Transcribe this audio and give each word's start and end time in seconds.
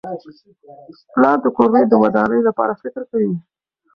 پلار 1.13 1.37
د 1.41 1.47
کورنۍ 1.57 1.83
د 1.89 1.93
ودانۍ 2.03 2.39
لپاره 2.47 2.79
فکر 2.81 3.01
کوي. 3.11 3.33